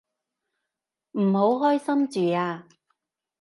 [1.11, 2.67] 唔好開心住啊